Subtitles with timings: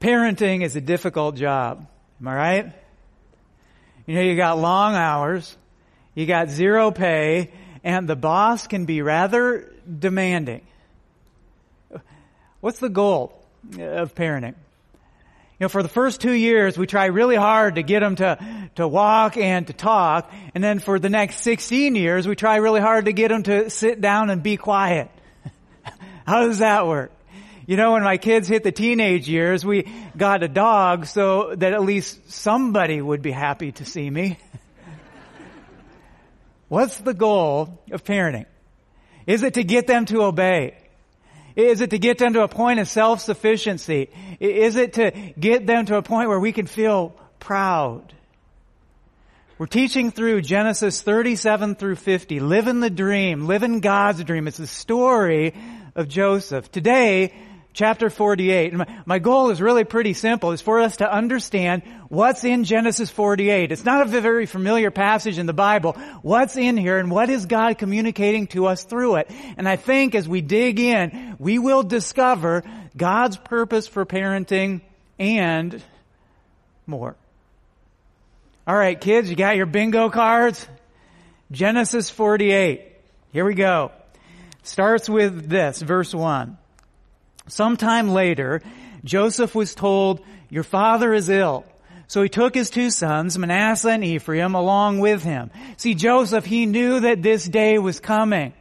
[0.00, 1.86] Parenting is a difficult job.
[2.20, 2.72] Am I right?
[4.06, 5.56] You know, you got long hours,
[6.14, 7.50] you got zero pay,
[7.82, 10.62] and the boss can be rather demanding.
[12.60, 13.44] What's the goal
[13.78, 14.54] of parenting?
[14.54, 18.68] You know, for the first two years, we try really hard to get them to,
[18.74, 20.32] to walk and to talk.
[20.54, 23.70] And then for the next 16 years, we try really hard to get them to
[23.70, 25.08] sit down and be quiet.
[26.26, 27.12] How does that work?
[27.66, 31.72] You know, when my kids hit the teenage years, we got a dog so that
[31.72, 34.38] at least somebody would be happy to see me.
[36.68, 38.46] What's the goal of parenting?
[39.26, 40.76] Is it to get them to obey?
[41.54, 44.10] Is it to get them to a point of self-sufficiency?
[44.40, 48.12] Is it to get them to a point where we can feel proud?
[49.58, 52.40] We're teaching through Genesis 37 through 50.
[52.40, 53.46] Live in the dream.
[53.46, 54.48] Live in God's dream.
[54.48, 55.54] It's the story
[55.94, 56.72] of Joseph.
[56.72, 57.34] Today,
[57.72, 58.72] chapter 48.
[58.74, 60.52] My, my goal is really pretty simple.
[60.52, 63.72] It's for us to understand what's in Genesis 48.
[63.72, 65.92] It's not a very familiar passage in the Bible.
[66.22, 69.30] What's in here and what is God communicating to us through it?
[69.56, 72.62] And I think as we dig in, we will discover
[72.96, 74.82] God's purpose for parenting
[75.18, 75.82] and
[76.86, 77.16] more.
[78.66, 80.68] All right, kids, you got your bingo cards?
[81.50, 82.82] Genesis 48.
[83.32, 83.92] Here we go.
[84.62, 86.58] Starts with this, verse 1.
[87.52, 88.62] Sometime later,
[89.04, 91.66] Joseph was told, your father is ill.
[92.06, 95.50] So he took his two sons, Manasseh and Ephraim, along with him.
[95.76, 98.54] See, Joseph, he knew that this day was coming.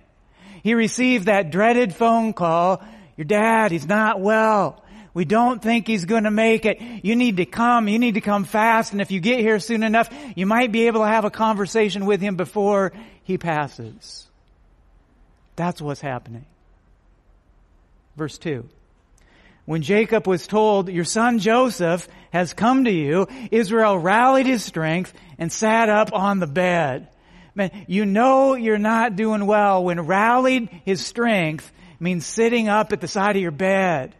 [0.61, 2.83] He received that dreaded phone call,
[3.15, 4.83] your dad, he's not well.
[5.13, 6.81] We don't think he's going to make it.
[6.81, 7.87] You need to come.
[7.87, 8.91] You need to come fast.
[8.91, 12.05] And if you get here soon enough, you might be able to have a conversation
[12.05, 12.91] with him before
[13.23, 14.27] he passes.
[15.55, 16.45] That's what's happening.
[18.17, 18.67] Verse 2.
[19.65, 25.13] When Jacob was told, your son Joseph has come to you, Israel rallied his strength
[25.37, 27.07] and sat up on the bed.
[27.53, 33.01] Man, you know you're not doing well when rallied his strength means sitting up at
[33.01, 34.15] the side of your bed.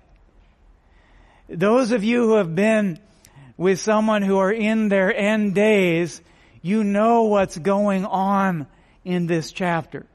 [1.50, 3.00] Those of you who have been
[3.58, 6.22] with someone who are in their end days,
[6.62, 8.68] you know what's going on
[9.04, 10.06] in this chapter.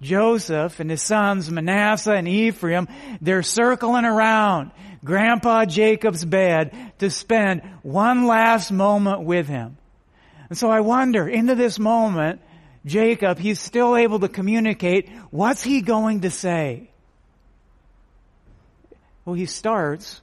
[0.00, 2.88] Joseph and his sons Manasseh and Ephraim,
[3.20, 4.70] they're circling around
[5.04, 9.76] Grandpa Jacob's bed to spend one last moment with him.
[10.48, 12.40] And so I wonder, into this moment,
[12.86, 15.10] Jacob, he's still able to communicate.
[15.30, 16.90] What's he going to say?
[19.24, 20.22] Well, he starts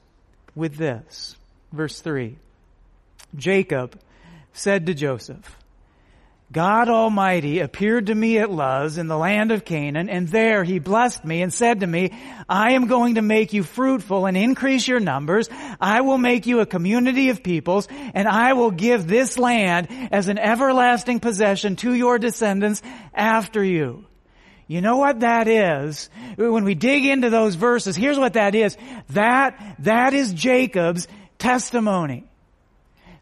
[0.54, 1.36] with this.
[1.72, 2.36] Verse 3.
[3.36, 4.00] Jacob
[4.52, 5.56] said to Joseph,
[6.52, 10.78] God Almighty appeared to me at Luz in the land of Canaan, and there he
[10.78, 12.12] blessed me and said to me,
[12.48, 15.48] I am going to make you fruitful and increase your numbers.
[15.80, 20.28] I will make you a community of peoples, and I will give this land as
[20.28, 22.80] an everlasting possession to your descendants
[23.12, 24.04] after you.
[24.68, 26.08] You know what that is?
[26.36, 28.76] When we dig into those verses, here's what that is.
[29.10, 31.08] That, that is Jacob's
[31.38, 32.24] testimony.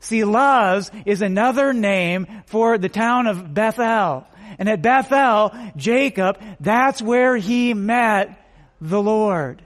[0.04, 4.26] See, Luz is another name for the town of Bethel.
[4.58, 8.38] And at Bethel, Jacob, that's where he met
[8.82, 9.62] the Lord.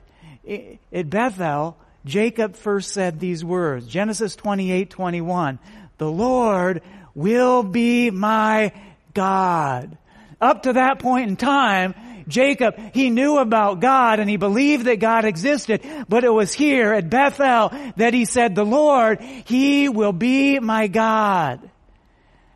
[0.92, 5.58] At Bethel, Jacob first said these words, Genesis 28, 21,
[5.98, 6.82] the Lord
[7.16, 8.72] will be my
[9.14, 9.98] God.
[10.40, 11.94] Up to that point in time,
[12.28, 16.92] Jacob, he knew about God and he believed that God existed, but it was here
[16.92, 21.70] at Bethel that he said, the Lord, he will be my God.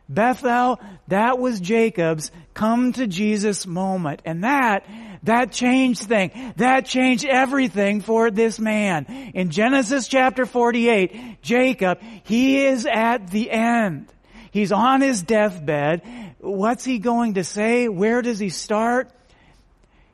[0.08, 0.78] Bethel,
[1.08, 4.20] that was Jacob's come to Jesus moment.
[4.26, 4.84] And that,
[5.22, 6.32] that changed things.
[6.56, 9.06] That changed everything for this man.
[9.34, 14.12] In Genesis chapter 48, Jacob, he is at the end.
[14.52, 16.02] He's on his deathbed.
[16.38, 17.88] What's he going to say?
[17.88, 19.10] Where does he start?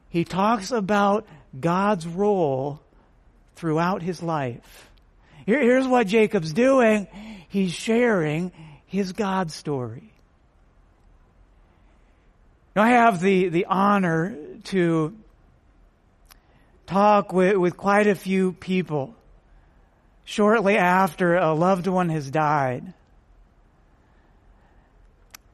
[0.08, 1.26] he talks about
[1.58, 2.80] God's role
[3.56, 4.90] throughout his life.
[5.46, 7.06] Here, here's what Jacob's doing.
[7.48, 8.52] He's sharing
[8.86, 10.12] his God story.
[12.74, 15.14] Now, I have the, the honor to
[16.86, 19.14] talk with, with quite a few people,
[20.24, 22.94] shortly after a loved one has died.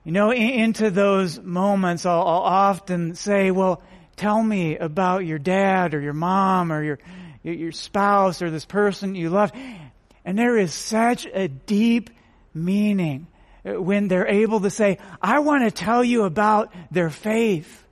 [0.05, 3.83] You know, into those moments, I'll, I'll, often say, well,
[4.17, 6.99] tell me about your dad or your mom or your,
[7.43, 9.51] your spouse or this person you love.
[10.23, 12.11] And there is such a deep
[12.53, 13.29] meaning
[13.65, 17.84] uh, when they're able to say, I want to tell you about their faith.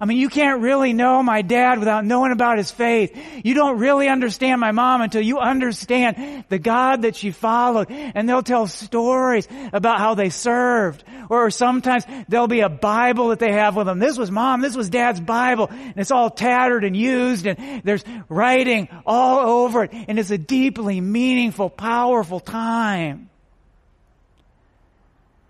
[0.00, 3.16] I mean, you can't really know my dad without knowing about his faith.
[3.44, 7.90] You don't really understand my mom until you understand the God that she followed.
[7.90, 11.02] And they'll tell stories about how they served.
[11.28, 13.98] Or sometimes there'll be a Bible that they have with them.
[13.98, 15.68] This was mom, this was dad's Bible.
[15.68, 19.90] And it's all tattered and used and there's writing all over it.
[19.92, 23.30] And it's a deeply meaningful, powerful time.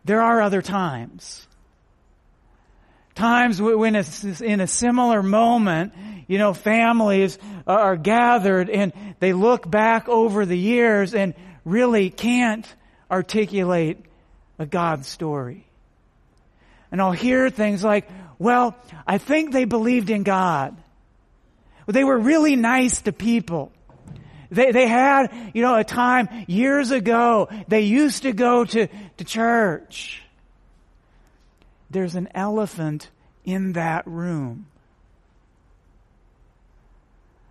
[0.05, 1.48] There are other times
[3.19, 5.93] times when it's in a similar moment,
[6.29, 7.37] you know, families
[7.67, 11.35] are gathered and they look back over the years and
[11.65, 12.67] really can't
[13.11, 13.99] articulate
[14.59, 15.67] a God story.
[16.93, 18.77] And I'll hear things like, well,
[19.07, 20.77] I think they believed in God.
[21.89, 23.73] They were really nice to people.
[24.51, 28.87] They, they had, you know, a time years ago, they used to go to,
[29.17, 30.23] to church
[31.91, 33.11] there's an elephant
[33.45, 34.67] in that room.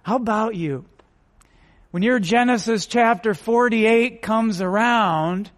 [0.04, 0.86] How about you?
[1.92, 5.50] When your Genesis chapter 48 comes around,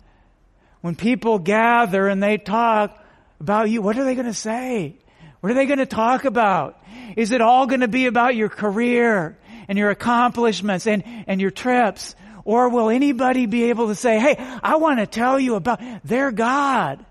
[0.81, 2.97] when people gather and they talk
[3.39, 4.95] about you, what are they going to say?
[5.41, 6.81] What are they going to talk about?
[7.15, 9.37] Is it all going to be about your career
[9.67, 12.15] and your accomplishments and, and your trips?
[12.45, 16.31] Or will anybody be able to say, hey, I want to tell you about their
[16.31, 17.05] God?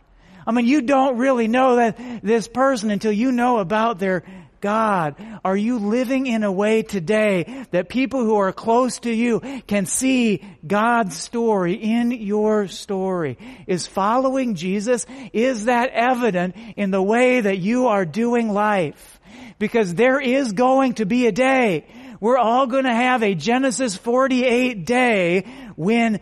[0.49, 4.25] I mean, you don't really know that this person until you know about their
[4.63, 5.15] God.
[5.45, 9.85] Are you living in a way today that people who are close to you can
[9.85, 13.37] see God's story in your story?
[13.67, 15.05] Is following Jesus,
[15.35, 19.21] is that evident in the way that you are doing life?
[19.59, 21.85] Because there is going to be a day
[22.21, 25.45] we're all going to have a Genesis 48 day
[25.77, 26.21] when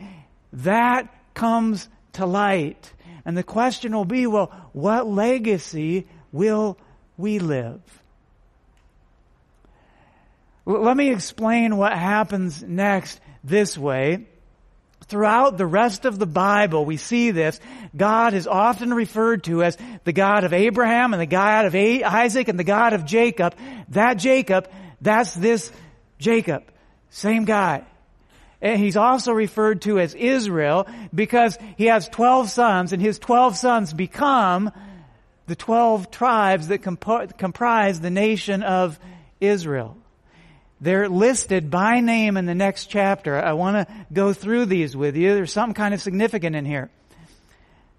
[0.53, 2.93] that comes to light.
[3.27, 6.79] And the question will be, well, what legacy will
[7.19, 7.81] we live?
[10.65, 14.27] Let me explain what happens next this way.
[15.09, 17.61] Throughout the rest of the Bible, we see this.
[17.97, 22.47] God is often referred to as the God of Abraham and the God of Isaac
[22.49, 23.57] and the God of Jacob.
[23.89, 24.69] That Jacob,
[25.01, 25.71] that's this
[26.19, 26.63] Jacob.
[27.11, 27.85] Same guy.
[28.63, 33.57] And he's also referred to as Israel because he has 12 sons and his 12
[33.57, 34.73] sons become
[35.47, 38.99] the 12 tribes that comp- comprise the nation of
[39.41, 39.97] Israel.
[40.81, 43.43] They're listed by name in the next chapter.
[43.43, 45.35] I want to go through these with you.
[45.35, 46.91] There's something kind of significant in here.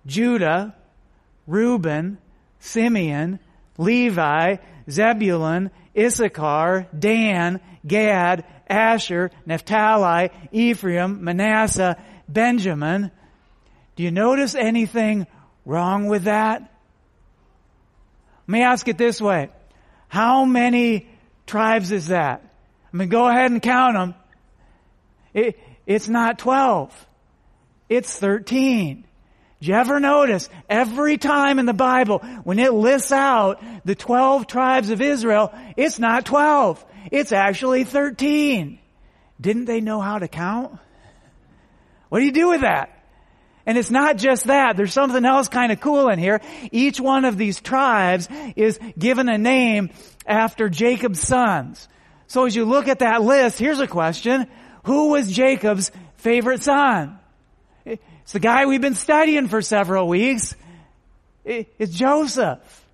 [0.06, 0.76] Judah,
[1.48, 2.18] Reuben,
[2.60, 3.40] Simeon,
[3.78, 4.58] Levi,
[4.90, 11.98] Zebulun, Issachar, Dan, Gad, Asher, Naphtali, Ephraim, Manasseh,
[12.28, 13.12] Benjamin.
[13.96, 15.26] Do you notice anything
[15.66, 16.62] wrong with that?
[16.62, 19.50] Let me ask it this way.
[20.08, 21.10] How many
[21.46, 22.44] tribes is that?
[22.94, 24.16] I mean, go ahead and count them.
[25.34, 27.08] It, it's not 12.
[27.90, 29.07] It's 13.
[29.60, 34.46] Do you ever notice every time in the Bible when it lists out the 12
[34.46, 36.86] tribes of Israel, it's not 12.
[37.12, 38.78] It's actually 13.
[39.42, 40.78] Didn't they know how to count?
[42.10, 42.94] What do you do with that?
[43.66, 44.78] And it's not just that.
[44.78, 46.40] There's something else kind of cool in here.
[46.72, 49.90] Each one of these tribes is given a name
[50.26, 51.90] after Jacob's sons.
[52.28, 54.48] So as you look at that list, here's a question.
[54.86, 57.20] Who was Jacob's favorite son?
[57.88, 60.56] It's the guy we've been studying for several weeks.
[61.46, 62.86] It's Joseph.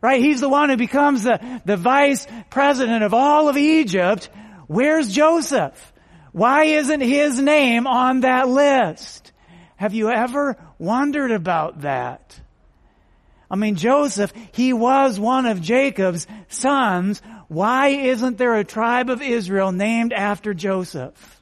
[0.00, 0.20] Right?
[0.20, 4.28] He's the one who becomes the, the vice president of all of Egypt.
[4.66, 5.92] Where's Joseph?
[6.32, 9.32] Why isn't his name on that list?
[9.76, 12.38] Have you ever wondered about that?
[13.50, 17.22] I mean, Joseph, he was one of Jacob's sons.
[17.48, 21.35] Why isn't there a tribe of Israel named after Joseph?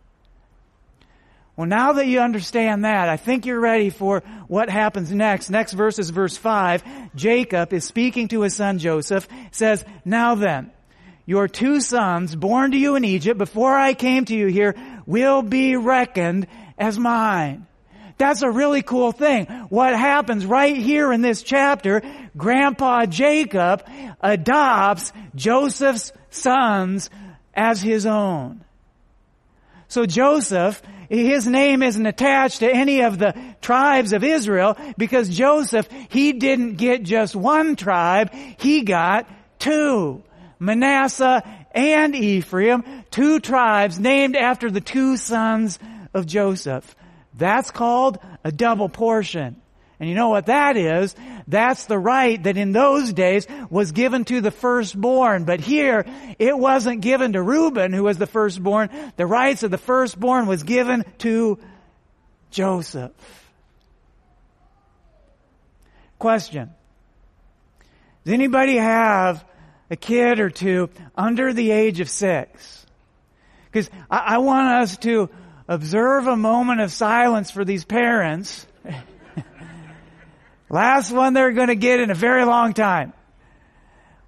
[1.57, 5.51] Well, now that you understand that, I think you're ready for what happens next.
[5.51, 7.15] Next verse is verse 5.
[7.15, 10.73] Jacob is speaking to his son Joseph, says, Now then,
[11.27, 14.75] your two sons born to you in Egypt before I came to you here
[15.07, 17.67] will be reckoned as mine.
[18.19, 19.47] That's a really cool thing.
[19.69, 22.03] What happens right here in this chapter,
[22.37, 23.85] Grandpa Jacob
[24.21, 27.11] adopts Joseph's sons
[27.55, 28.65] as his own.
[29.89, 35.89] So Joseph, his name isn't attached to any of the tribes of Israel because Joseph,
[36.09, 40.23] he didn't get just one tribe, he got two.
[40.59, 45.79] Manasseh and Ephraim, two tribes named after the two sons
[46.15, 46.97] of Joseph.
[47.35, 49.61] That's called a double portion.
[50.01, 51.15] And you know what that is?
[51.47, 55.45] That's the right that in those days was given to the firstborn.
[55.45, 56.05] But here,
[56.39, 58.91] it wasn't given to Reuben, who was the firstborn.
[59.17, 61.59] The rights of the firstborn was given to
[62.51, 63.13] Joseph.
[66.19, 66.71] Question.
[68.25, 69.45] Does anybody have
[69.91, 72.87] a kid or two under the age of six?
[73.71, 75.31] Because I, I want us to
[75.69, 78.67] observe a moment of silence for these parents
[80.75, 83.13] Last one they're going to get in a very long time.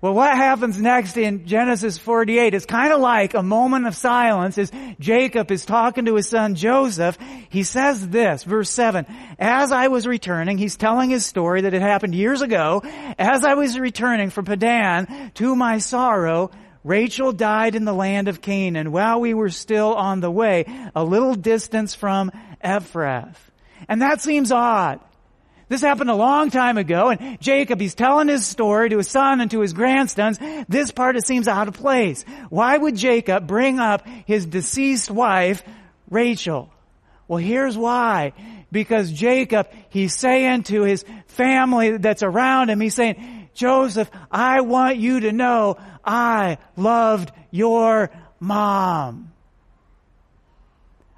[0.01, 4.57] Well, what happens next in Genesis 48 is kind of like a moment of silence
[4.57, 7.19] as Jacob is talking to his son Joseph.
[7.49, 9.07] He says this, verse 7,
[9.41, 12.81] As I was returning, he's telling his story that it happened years ago.
[13.19, 16.53] As I was returning from Padan, to my sorrow,
[16.85, 21.03] Rachel died in the land of Canaan while we were still on the way, a
[21.03, 22.31] little distance from
[22.65, 23.35] Ephrath.
[23.89, 25.01] And that seems odd.
[25.69, 29.41] This happened a long time ago, and Jacob, he's telling his story to his son
[29.41, 30.39] and to his grandsons.
[30.69, 32.25] This part, it seems out of place.
[32.51, 35.65] Why would Jacob bring up his deceased wife,
[36.09, 36.71] Rachel?
[37.27, 38.33] Well, here's why.
[38.71, 44.99] Because Jacob, he's saying to his family that's around him, he's saying, Joseph, I want
[44.99, 49.33] you to know I loved your mom.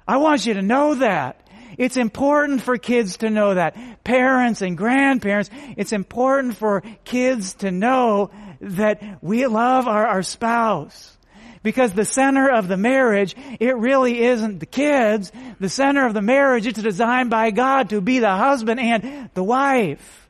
[0.07, 1.38] I want you to know that.
[1.79, 4.03] It's important for kids to know that.
[4.03, 11.17] Parents and grandparents, it's important for kids to know that we love our, our spouse.
[11.63, 15.31] Because the center of the marriage, it really isn't the kids.
[15.61, 19.43] The center of the marriage, it's designed by God to be the husband and the
[19.43, 20.27] wife.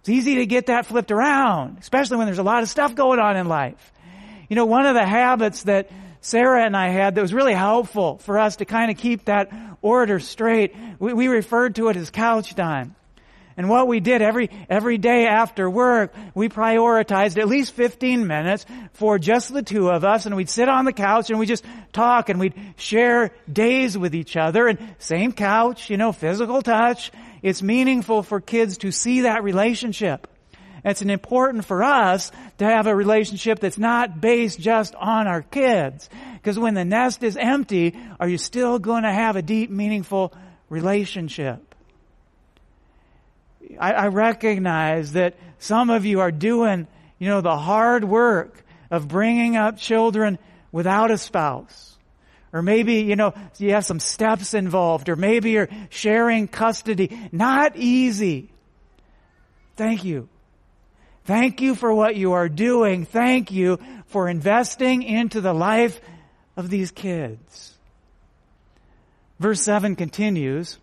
[0.00, 3.20] It's easy to get that flipped around, especially when there's a lot of stuff going
[3.20, 3.92] on in life.
[4.48, 5.88] You know, one of the habits that
[6.20, 9.50] Sarah and I had that was really helpful for us to kind of keep that
[9.80, 10.74] order straight.
[10.98, 12.94] We, we referred to it as couch time.
[13.56, 18.64] And what we did every, every day after work, we prioritized at least 15 minutes
[18.94, 21.64] for just the two of us and we'd sit on the couch and we just
[21.92, 27.12] talk and we'd share days with each other and same couch, you know, physical touch.
[27.42, 30.26] It's meaningful for kids to see that relationship.
[30.84, 36.08] It's important for us to have a relationship that's not based just on our kids.
[36.34, 40.32] Because when the nest is empty, are you still going to have a deep, meaningful
[40.68, 41.74] relationship?
[43.78, 46.86] I, I recognize that some of you are doing,
[47.18, 50.38] you know, the hard work of bringing up children
[50.72, 51.98] without a spouse.
[52.52, 57.28] Or maybe, you know, you have some steps involved, or maybe you're sharing custody.
[57.30, 58.50] Not easy.
[59.76, 60.28] Thank you.
[61.30, 63.04] Thank you for what you are doing.
[63.04, 66.00] Thank you for investing into the life
[66.56, 67.72] of these kids.
[69.38, 70.76] Verse 7 continues.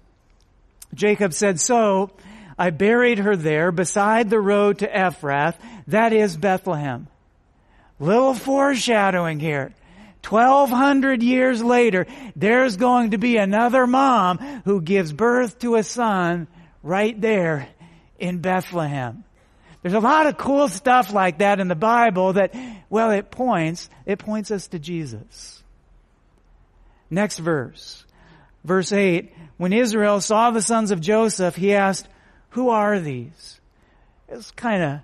[0.94, 2.12] Jacob said, So
[2.58, 5.56] I buried her there beside the road to Ephrath,
[5.88, 7.10] that is Bethlehem.
[8.00, 9.74] Little foreshadowing here.
[10.26, 16.48] 1200 years later, there's going to be another mom who gives birth to a son
[16.84, 17.68] right there
[18.18, 19.26] in Bethlehem.
[19.88, 22.54] There's a lot of cool stuff like that in the Bible that,
[22.90, 25.64] well, it points, it points us to Jesus.
[27.10, 28.04] Next verse.
[28.66, 29.34] Verse 8.
[29.56, 32.06] When Israel saw the sons of Joseph, he asked,
[32.50, 33.62] who are these?
[34.28, 35.00] It's kind of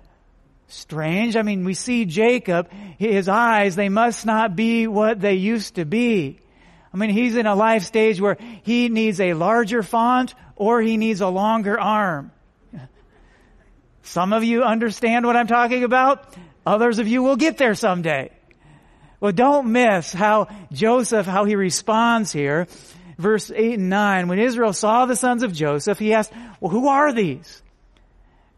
[0.68, 1.34] strange.
[1.36, 5.86] I mean, we see Jacob, his eyes, they must not be what they used to
[5.86, 6.40] be.
[6.92, 10.98] I mean, he's in a life stage where he needs a larger font or he
[10.98, 12.32] needs a longer arm.
[14.04, 16.34] Some of you understand what I'm talking about.
[16.66, 18.30] Others of you will get there someday.
[19.18, 22.66] Well, don't miss how Joseph, how he responds here.
[23.16, 24.28] Verse 8 and 9.
[24.28, 27.62] When Israel saw the sons of Joseph, he asked, well, who are these?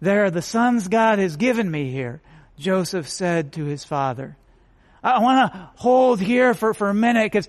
[0.00, 2.20] They're the sons God has given me here.
[2.58, 4.36] Joseph said to his father.
[5.02, 7.48] I want to hold here for, for a minute because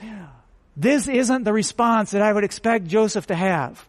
[0.75, 3.83] this isn't the response that I would expect Joseph to have.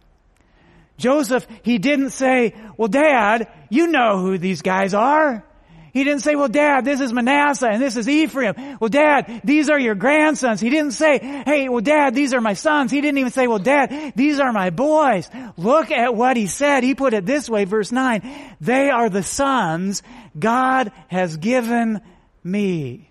[0.99, 5.45] Joseph, he didn't say, well, dad, you know who these guys are.
[5.93, 8.55] He didn't say, well, dad, this is Manasseh and this is Ephraim.
[8.79, 10.61] Well, dad, these are your grandsons.
[10.61, 12.91] He didn't say, hey, well, dad, these are my sons.
[12.91, 15.31] He didn't even say, well, dad, these are my boys.
[15.57, 16.85] Look at what he said.
[16.85, 18.57] He put it this way, verse 9.
[18.61, 20.03] They are the sons
[20.39, 22.01] God has given
[22.45, 23.09] me.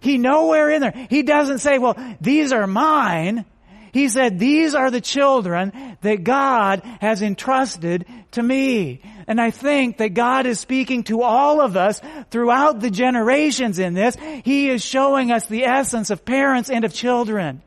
[0.00, 3.44] He nowhere in there, he doesn't say, well, these are mine.
[3.92, 9.02] He said, these are the children that God has entrusted to me.
[9.26, 13.92] And I think that God is speaking to all of us throughout the generations in
[13.92, 14.16] this.
[14.44, 17.62] He is showing us the essence of parents and of children.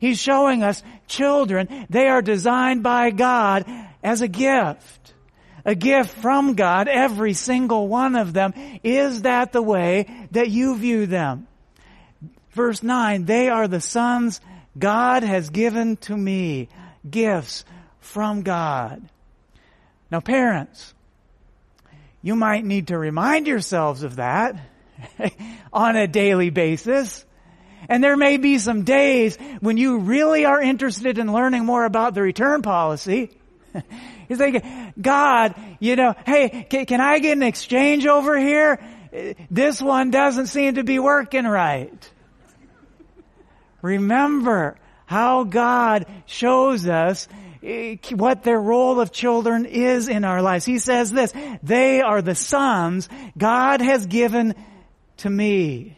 [0.00, 3.64] He's showing us children, they are designed by God
[4.02, 5.14] as a gift.
[5.64, 8.54] A gift from God, every single one of them.
[8.82, 11.46] Is that the way that you view them?
[12.52, 14.40] Verse 9, they are the sons
[14.80, 16.68] God has given to me
[17.08, 17.64] gifts
[18.00, 19.08] from God.
[20.10, 20.94] Now parents,
[22.22, 24.56] you might need to remind yourselves of that
[25.72, 27.24] on a daily basis.
[27.88, 32.14] And there may be some days when you really are interested in learning more about
[32.14, 33.30] the return policy.
[34.28, 34.64] He's like,
[35.00, 38.78] God, you know, hey, can, can I get an exchange over here?
[39.50, 42.10] This one doesn't seem to be working right.
[43.82, 47.26] Remember how God shows us
[47.62, 50.64] eh, what their role of children is in our lives.
[50.64, 51.32] He says this,
[51.62, 54.54] they are the sons God has given
[55.18, 55.96] to me.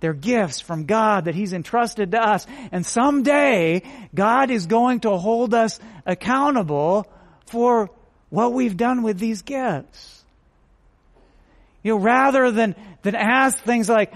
[0.00, 2.44] They're gifts from God that He's entrusted to us.
[2.72, 3.82] And someday,
[4.12, 7.06] God is going to hold us accountable
[7.46, 7.90] for
[8.28, 10.24] what we've done with these gifts.
[11.84, 14.12] You know, rather than, than ask things like,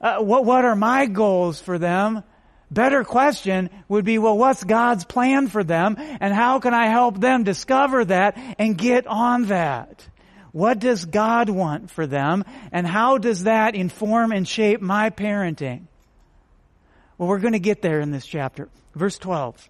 [0.00, 2.22] uh, what, what are my goals for them?
[2.70, 7.18] Better question would be, well, what's God's plan for them and how can I help
[7.18, 10.06] them discover that and get on that?
[10.52, 15.86] What does God want for them and how does that inform and shape my parenting?
[17.18, 18.68] Well, we're going to get there in this chapter.
[18.94, 19.68] Verse 12.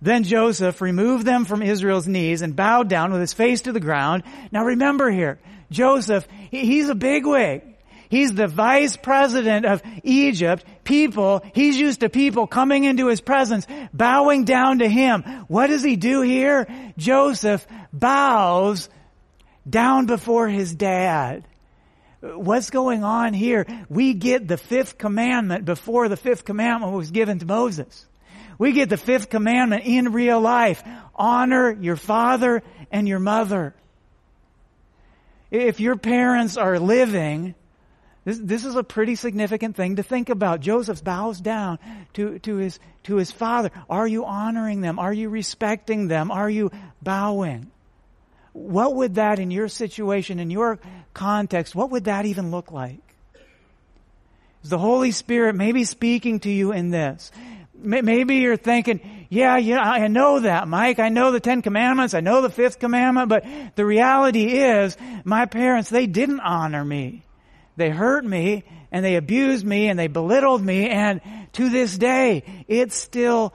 [0.00, 3.80] Then Joseph removed them from Israel's knees and bowed down with his face to the
[3.80, 4.22] ground.
[4.52, 5.38] Now remember here,
[5.70, 7.62] Joseph, he's a bigwig.
[8.08, 10.64] He's the vice president of Egypt.
[10.84, 15.22] People, he's used to people coming into his presence, bowing down to him.
[15.48, 16.66] What does he do here?
[16.96, 18.88] Joseph bows
[19.68, 21.46] down before his dad.
[22.20, 23.66] What's going on here?
[23.88, 28.06] We get the fifth commandment before the fifth commandment was given to Moses.
[28.58, 30.82] We get the fifth commandment in real life.
[31.14, 33.74] Honor your father and your mother.
[35.50, 37.54] If your parents are living,
[38.28, 40.60] this, this is a pretty significant thing to think about.
[40.60, 41.78] Joseph bows down
[42.12, 43.70] to, to, his, to his father.
[43.88, 44.98] Are you honoring them?
[44.98, 46.30] Are you respecting them?
[46.30, 47.70] Are you bowing?
[48.52, 50.78] What would that in your situation, in your
[51.14, 53.00] context, what would that even look like?
[54.62, 57.32] Is the Holy Spirit maybe speaking to you in this?
[57.80, 60.98] Maybe you're thinking, yeah, yeah, I know that, Mike.
[60.98, 62.12] I know the Ten Commandments.
[62.12, 63.30] I know the Fifth Commandment.
[63.30, 67.22] But the reality is, my parents, they didn't honor me.
[67.78, 71.20] They hurt me and they abused me and they belittled me and
[71.52, 73.54] to this day it still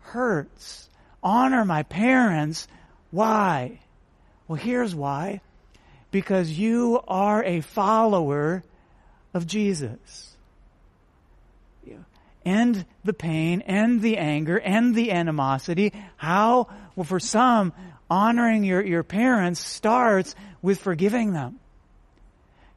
[0.00, 0.90] hurts.
[1.22, 2.68] Honor my parents.
[3.10, 3.80] Why?
[4.46, 5.40] Well, here's why.
[6.10, 8.62] Because you are a follower
[9.32, 10.28] of Jesus.
[12.44, 15.92] End the pain, end the anger, end the animosity.
[16.16, 16.66] How?
[16.96, 17.72] Well, for some,
[18.10, 21.60] honoring your, your parents starts with forgiving them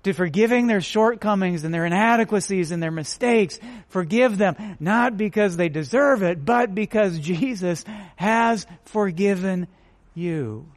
[0.06, 3.60] to forgiving their shortcomings and their inadequacies and their mistakes.
[3.90, 7.84] Forgive them, not because they deserve it, but because Jesus
[8.16, 9.68] has forgiven
[10.14, 10.68] you.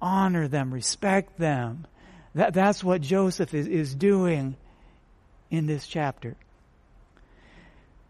[0.00, 1.86] Honor them, respect them.
[2.34, 4.56] That, that's what Joseph is, is doing
[5.50, 6.34] in this chapter.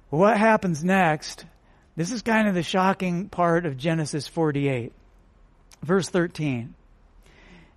[0.09, 1.47] What happens next?
[1.97, 4.93] This is kind of the shocking part of Genesis 48.
[5.83, 6.75] Verse 13.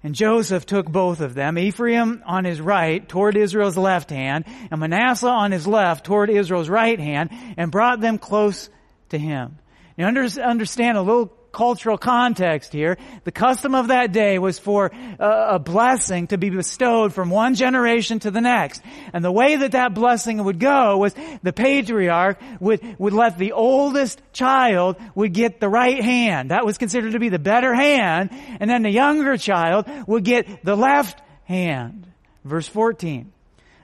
[0.04, 4.80] And Joseph took both of them, Ephraim on his right toward Israel's left hand, and
[4.80, 8.70] Manasseh on his left toward Israel's right hand, and brought them close
[9.10, 9.60] to him.
[9.98, 12.98] You understand a little cultural context here.
[13.24, 17.56] The custom of that day was for a, a, blessing to be bestowed from one
[17.56, 18.82] generation to the next.
[19.14, 23.52] And the way that that blessing would go was the patriarch would, would let the
[23.52, 26.52] oldest child would get the right hand.
[26.52, 28.30] That was considered to be the better hand.
[28.60, 32.08] And then the younger child would get the left hand.
[32.44, 33.32] Verse 14.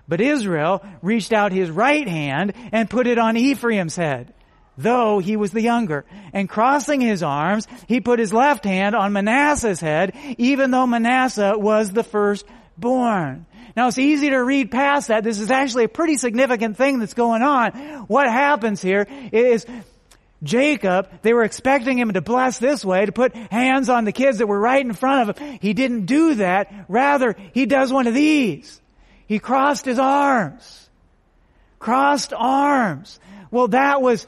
[0.08, 4.34] But Israel reached out his right hand and put it on Ephraim's head
[4.78, 6.06] though he was the younger.
[6.34, 11.58] And crossing his arms, he put his left hand on Manasseh's head, even though Manasseh
[11.58, 13.46] was the firstborn.
[13.76, 15.24] Now it's easy to read past that.
[15.24, 17.72] This is actually a pretty significant thing that's going on.
[18.08, 19.66] What happens here is
[20.44, 24.38] Jacob, they were expecting him to bless this way, to put hands on the kids
[24.38, 25.60] that were right in front of him.
[25.62, 26.86] He didn't do that.
[26.88, 28.80] Rather, he does one of these.
[29.28, 30.90] He crossed his arms.
[31.80, 33.20] crossed arms.
[33.52, 34.28] Well, that was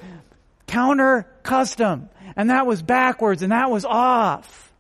[0.70, 4.72] counter custom and that was backwards and that was off.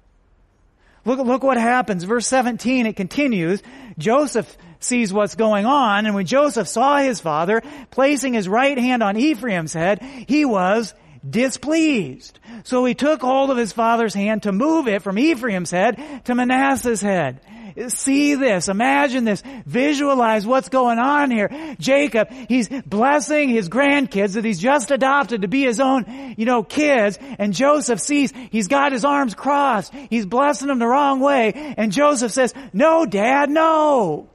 [1.05, 2.03] Look, look what happens.
[2.03, 3.61] Verse 17, it continues.
[3.97, 9.03] Joseph sees what's going on, and when Joseph saw his father placing his right hand
[9.03, 10.93] on Ephraim's head, he was
[11.27, 12.39] displeased.
[12.63, 16.35] So he took hold of his father's hand to move it from Ephraim's head to
[16.35, 17.41] Manasseh's head.
[17.87, 21.75] See this, imagine this, visualize what's going on here.
[21.79, 26.61] Jacob, he's blessing his grandkids that he's just adopted to be his own, you know,
[26.61, 29.93] kids, and Joseph sees he's got his arms crossed.
[30.09, 34.29] He's blessing them the wrong way, and Joseph says, no, dad, no.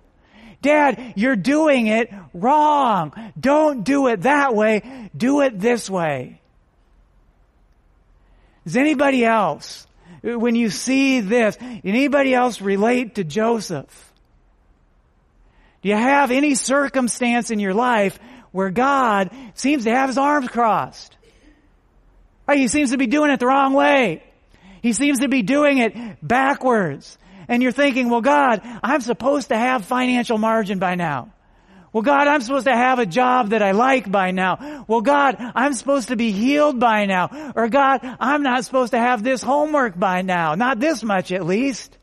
[0.62, 3.12] Dad, you're doing it wrong.
[3.38, 5.10] Don't do it that way.
[5.14, 6.40] Do it this way.
[8.64, 9.86] Does anybody else,
[10.24, 14.12] when you see this, anybody else relate to Joseph?
[15.82, 18.18] Do you have any circumstance in your life
[18.50, 21.14] where God seems to have his arms crossed?
[22.50, 24.22] He seems to be doing it the wrong way.
[24.80, 25.94] He seems to be doing it
[26.26, 27.18] backwards.
[27.48, 31.32] And you're thinking, well God, I'm supposed to have financial margin by now.
[31.94, 34.84] Well, God, I'm supposed to have a job that I like by now.
[34.88, 37.52] Well, God, I'm supposed to be healed by now.
[37.54, 40.56] Or God, I'm not supposed to have this homework by now.
[40.56, 41.96] Not this much at least.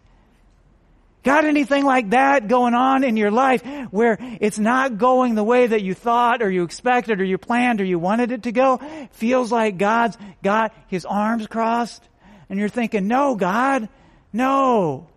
[1.24, 5.68] Got anything like that going on in your life where it's not going the way
[5.68, 8.80] that you thought or you expected or you planned or you wanted it to go?
[9.12, 12.02] Feels like God's got his arms crossed
[12.50, 13.90] and you're thinking, no, God,
[14.32, 15.10] no.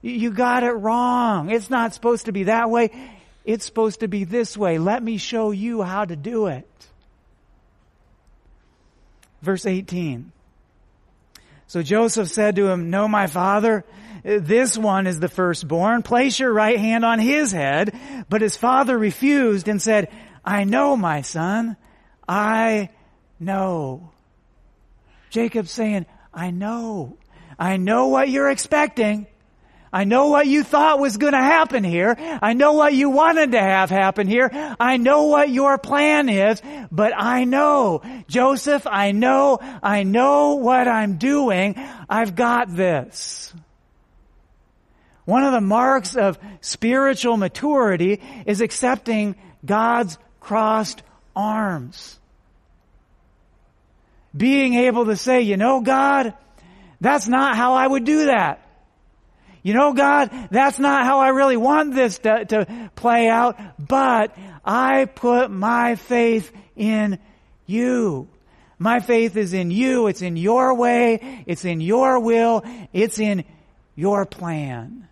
[0.00, 1.50] You got it wrong.
[1.50, 3.18] It's not supposed to be that way.
[3.44, 4.78] It's supposed to be this way.
[4.78, 6.68] Let me show you how to do it.
[9.42, 10.32] Verse 18.
[11.66, 13.84] So Joseph said to him, No, my father,
[14.22, 16.02] this one is the firstborn.
[16.02, 17.98] Place your right hand on his head.
[18.28, 20.08] But his father refused and said,
[20.44, 21.76] I know, my son.
[22.28, 22.90] I
[23.40, 24.12] know.
[25.30, 27.16] Jacob's saying, I know.
[27.58, 29.26] I know what you're expecting.
[29.92, 32.16] I know what you thought was going to happen here.
[32.18, 34.50] I know what you wanted to have happen here.
[34.80, 40.88] I know what your plan is, but I know, Joseph, I know, I know what
[40.88, 41.74] I'm doing.
[42.08, 43.52] I've got this.
[45.26, 51.02] One of the marks of spiritual maturity is accepting God's crossed
[51.36, 52.18] arms.
[54.34, 56.32] Being able to say, you know, God,
[57.00, 58.66] that's not how I would do that.
[59.62, 64.36] You know, God, that's not how I really want this to, to play out, but
[64.64, 67.18] I put my faith in
[67.66, 68.28] you.
[68.78, 70.08] My faith is in you.
[70.08, 71.44] It's in your way.
[71.46, 72.64] It's in your will.
[72.92, 73.44] It's in
[73.94, 75.06] your plan.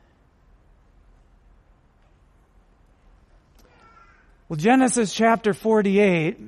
[4.48, 6.40] Well, Genesis chapter 48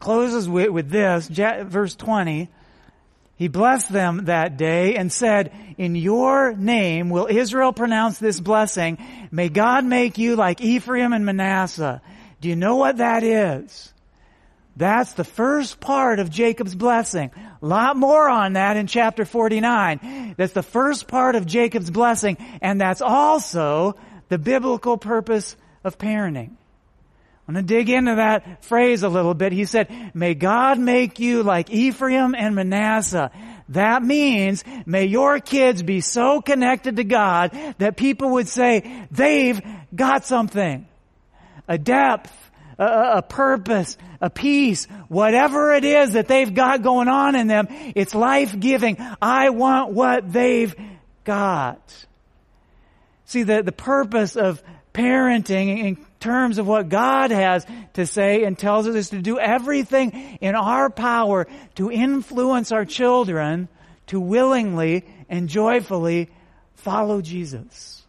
[0.00, 2.48] closes with, with this, verse 20.
[3.38, 8.98] He blessed them that day and said, In your name will Israel pronounce this blessing.
[9.30, 12.02] May God make you like Ephraim and Manasseh.
[12.40, 13.92] Do you know what that is?
[14.76, 17.30] That's the first part of Jacob's blessing.
[17.62, 20.34] A lot more on that in chapter 49.
[20.36, 23.94] That's the first part of Jacob's blessing, and that's also
[24.28, 26.57] the biblical purpose of parenting.
[27.48, 29.52] I'm going to dig into that phrase a little bit.
[29.52, 33.30] He said, may God make you like Ephraim and Manasseh.
[33.70, 39.58] That means may your kids be so connected to God that people would say they've
[39.94, 40.86] got something.
[41.66, 42.30] A depth,
[42.78, 47.68] a, a purpose, a peace, whatever it is that they've got going on in them,
[47.94, 48.98] it's life-giving.
[49.22, 50.74] I want what they've
[51.24, 52.06] got.
[53.24, 58.58] See, the, the purpose of parenting in terms of what God has to say and
[58.58, 63.68] tells us to do everything in our power to influence our children
[64.06, 66.28] to willingly and joyfully
[66.74, 68.02] follow Jesus.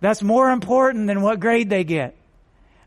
[0.00, 2.16] That's more important than what grade they get.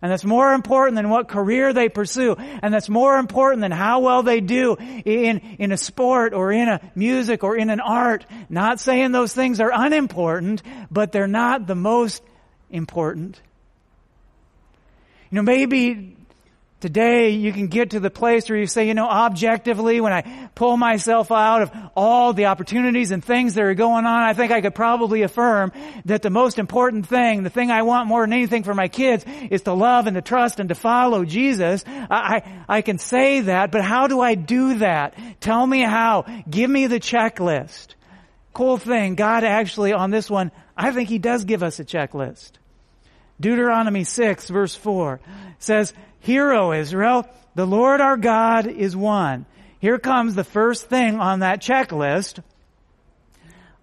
[0.01, 2.35] And that's more important than what career they pursue.
[2.37, 6.67] And that's more important than how well they do in, in a sport or in
[6.67, 8.25] a music or in an art.
[8.49, 10.61] Not saying those things are unimportant,
[10.91, 12.21] but they're not the most
[12.69, 13.39] important.
[15.33, 16.15] You know, maybe
[16.79, 20.49] today you can get to the place where you say, you know, objectively, when I
[20.53, 24.51] pull myself out of all the opportunities and things that are going on, I think
[24.51, 25.71] I could probably affirm
[26.05, 29.25] that the most important thing, the thing I want more than anything for my kids
[29.49, 31.83] is to love and to trust and to follow Jesus.
[31.87, 35.15] I, I, I can say that, but how do I do that?
[35.41, 36.25] Tell me how.
[36.47, 37.95] Give me the checklist.
[38.53, 42.51] Cool thing, God actually on this one, I think He does give us a checklist.
[43.39, 45.19] Deuteronomy 6 verse 4
[45.59, 49.45] says, Hear, O Israel, the Lord our God is one.
[49.79, 52.41] Here comes the first thing on that checklist.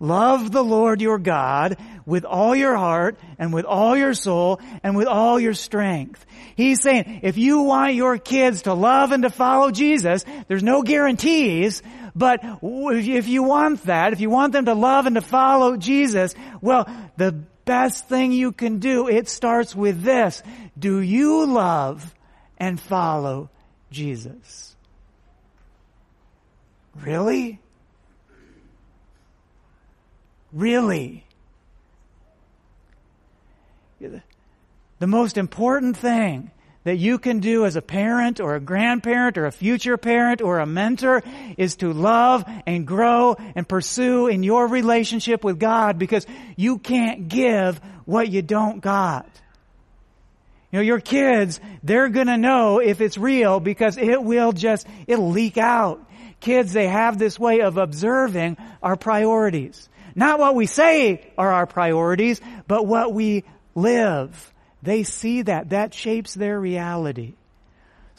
[0.03, 4.97] Love the Lord your God with all your heart and with all your soul and
[4.97, 6.25] with all your strength.
[6.57, 10.83] He's saying, if you want your kids to love and to follow Jesus, there's no
[10.83, 11.83] guarantees,
[12.15, 16.35] but if you want that, if you want them to love and to follow Jesus,
[16.63, 20.42] well, the best thing you can do, it starts with this.
[20.76, 22.12] Do you love
[22.59, 23.48] and follow
[23.92, 24.74] Jesus?
[27.00, 27.61] Really?
[30.52, 31.24] Really?
[34.00, 36.50] The most important thing
[36.85, 40.61] that you can do as a parent or a grandparent or a future parent or
[40.61, 41.23] a mentor
[41.59, 47.29] is to love and grow and pursue in your relationship with God because you can't
[47.29, 49.29] give what you don't got.
[50.73, 55.31] You know, your kids, they're gonna know if it's real because it will just, it'll
[55.31, 56.07] leak out.
[56.40, 59.88] Kids, they have this way of observing our priorities.
[60.14, 64.53] Not what we say are our priorities, but what we live.
[64.83, 65.71] They see that.
[65.71, 67.35] That shapes their reality.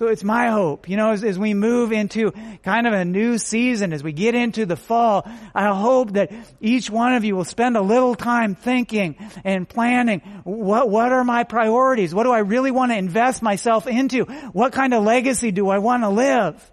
[0.01, 2.31] So it's my hope, you know, as, as, we move into
[2.63, 6.89] kind of a new season, as we get into the fall, I hope that each
[6.89, 11.43] one of you will spend a little time thinking and planning, what, what are my
[11.43, 12.15] priorities?
[12.15, 14.23] What do I really want to invest myself into?
[14.53, 16.71] What kind of legacy do I want to live?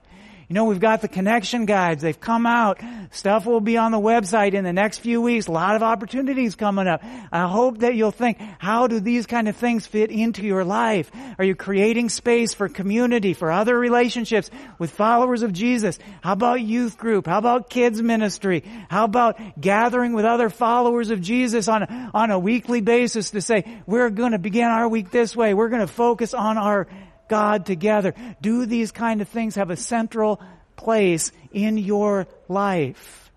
[0.48, 2.00] You know, we've got the connection guides.
[2.00, 2.80] They've come out.
[3.10, 5.46] Stuff will be on the website in the next few weeks.
[5.46, 7.04] A lot of opportunities coming up.
[7.30, 11.10] I hope that you'll think, how do these kind of things fit into your life?
[11.38, 15.98] Are you creating space for community, for other relationships with followers of Jesus?
[16.22, 17.26] How about youth group?
[17.26, 18.64] How about kids ministry?
[18.88, 21.82] How about gathering with other followers of Jesus on,
[22.14, 25.52] on a weekly basis to say, we're going to begin our week this way.
[25.52, 26.88] We're going to focus on our
[27.28, 28.14] God together.
[28.40, 30.40] Do these kind of things have a central
[30.76, 33.30] place in your life?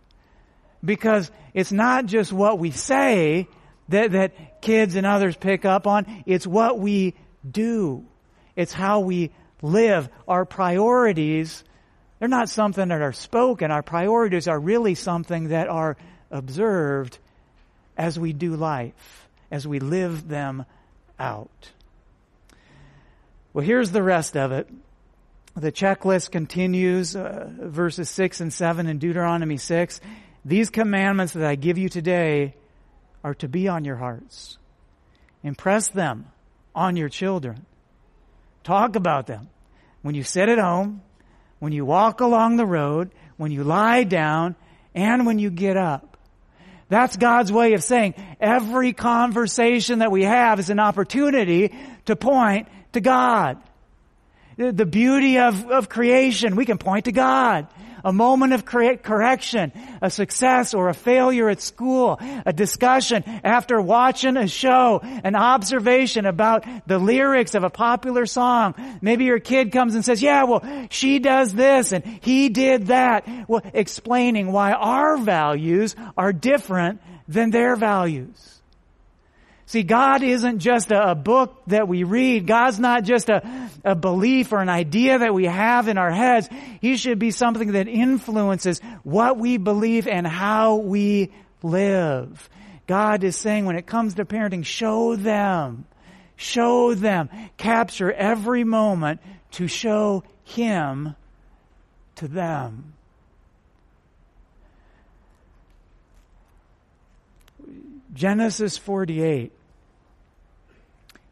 [0.84, 3.48] Because it's not just what we say
[3.90, 7.14] that, that kids and others pick up on, it's what we
[7.50, 8.06] do.
[8.56, 10.10] It's how we live.
[10.28, 11.64] Our priorities,
[12.20, 13.72] they're not something that are spoken.
[13.72, 15.98] Our priorities are really something that are
[16.30, 17.18] observed
[17.98, 20.66] as we do life, as we live them
[21.20, 21.72] out.
[23.54, 24.70] Well, here's the rest of it.
[25.56, 30.00] The checklist continues, uh, verses 6 and 7 in Deuteronomy 6.
[30.46, 32.56] These commandments that I give you today
[33.24, 34.58] are to be on your hearts.
[35.44, 36.28] Impress them
[36.74, 37.66] on your children.
[38.64, 39.50] Talk about them.
[40.02, 41.02] When you sit at home,
[41.60, 44.56] when you walk along the road, when you lie down,
[44.96, 46.18] and when you get up.
[46.90, 51.74] That's God's way of saying every conversation that we have is an opportunity
[52.06, 53.58] to point to God.
[54.58, 57.68] The beauty of, of creation, we can point to God.
[58.04, 64.38] A moment of correction, a success or a failure at school, a discussion after watching
[64.38, 68.74] a show, an observation about the lyrics of a popular song.
[69.02, 73.28] Maybe your kid comes and says, yeah, well, she does this and he did that.
[73.48, 78.61] Well, explaining why our values are different than their values.
[79.72, 82.46] See, God isn't just a, book that we read.
[82.46, 86.50] God's not just a, a belief or an idea that we have in our heads.
[86.82, 91.32] He should be something that influences what we believe and how we
[91.64, 92.50] live.
[92.86, 95.86] God is saying when it comes to parenting, show them.
[96.36, 97.30] Show them.
[97.56, 101.16] Capture every moment to show Him
[102.16, 102.92] to them.
[108.14, 109.54] Genesis 48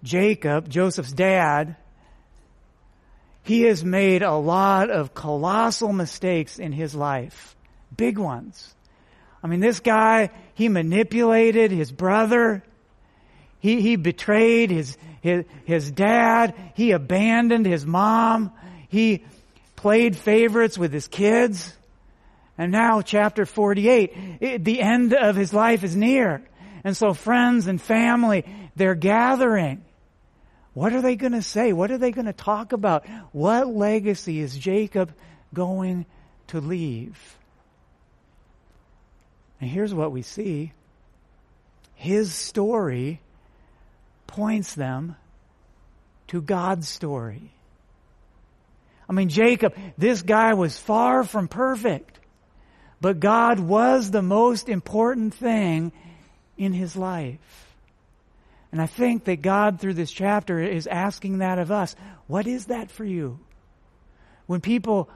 [0.04, 1.76] Jacob, Joseph's dad,
[3.44, 7.56] he has made a lot of colossal mistakes in his life.
[7.96, 8.76] Big ones.
[9.44, 12.64] I mean, this guy, he manipulated his brother.
[13.60, 16.54] He, he betrayed his, his, his dad.
[16.76, 18.52] He abandoned his mom.
[18.90, 19.26] He
[19.76, 21.76] played favorites with his kids.
[22.58, 26.44] And now chapter 48, it, the end of his life is near.
[26.84, 29.84] And so friends and family, they're gathering.
[30.80, 31.74] What are they going to say?
[31.74, 33.06] What are they going to talk about?
[33.34, 35.14] What legacy is Jacob
[35.54, 36.06] going
[36.48, 37.20] to leave?
[39.60, 40.72] And here's what we see.
[41.96, 43.20] His story
[44.26, 45.18] points them
[46.30, 47.52] to God's story.
[49.10, 52.18] I mean, Jacob, this guy was far from perfect,
[53.02, 55.92] but God was the most important thing
[56.58, 57.69] in his life.
[58.72, 61.96] And I think that God, through this chapter, is asking that of us.
[62.28, 63.40] What is that for you?
[64.46, 65.10] When people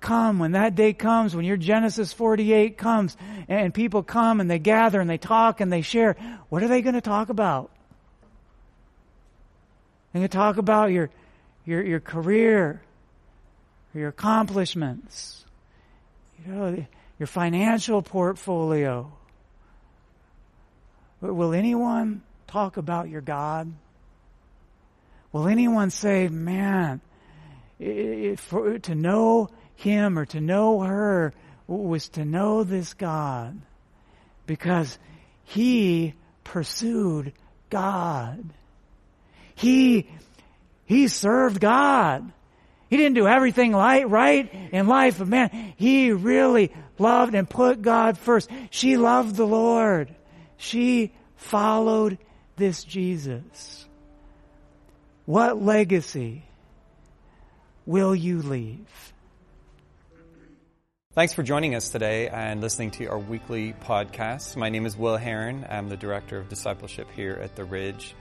[0.00, 3.16] come, when that day comes, when your Genesis 48 comes,
[3.48, 6.16] and people come and they gather and they talk and they share,
[6.48, 7.70] what are they going to talk about?
[10.12, 11.10] They're going to talk about your,
[11.66, 12.80] your, your career,
[13.94, 15.44] your accomplishments,
[16.44, 16.86] you know,
[17.18, 19.12] your financial portfolio.
[21.20, 23.72] Will anyone talk about your God?
[25.32, 27.00] Will anyone say, man,
[27.78, 31.34] it, for, to know him or to know her
[31.66, 33.60] was to know this God
[34.46, 34.98] because
[35.44, 37.32] he pursued
[37.70, 38.44] God.
[39.54, 40.08] He,
[40.84, 42.32] he served God.
[42.88, 47.82] He didn't do everything light, right in life, but man, he really loved and put
[47.82, 48.48] God first.
[48.70, 50.14] She loved the Lord.
[50.56, 52.18] She followed
[52.56, 53.86] this Jesus.
[55.26, 56.44] What legacy
[57.84, 59.12] will you leave?
[61.12, 64.56] Thanks for joining us today and listening to our weekly podcast.
[64.56, 65.66] My name is Will Heron.
[65.68, 68.14] I'm the Director of Discipleship here at The Ridge.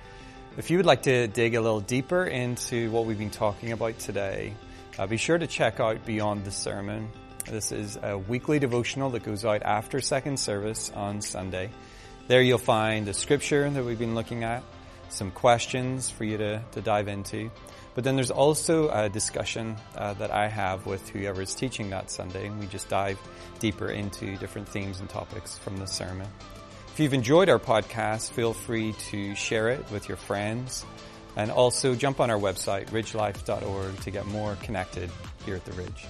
[0.58, 4.00] If you would like to dig a little deeper into what we've been talking about
[4.00, 4.54] today,
[4.98, 7.10] uh, be sure to check out Beyond the Sermon.
[7.46, 11.70] This is a weekly devotional that goes out after second service on Sunday.
[12.28, 14.64] There you'll find the scripture that we've been looking at,
[15.10, 17.52] some questions for you to, to dive into.
[17.94, 22.10] But then there's also a discussion uh, that I have with whoever is teaching that
[22.10, 23.20] Sunday, and we just dive
[23.60, 26.28] deeper into different themes and topics from the sermon.
[26.94, 30.84] If you've enjoyed our podcast, feel free to share it with your friends,
[31.36, 35.12] and also jump on our website, ridgelife.org, to get more connected
[35.46, 36.08] here at the Ridge.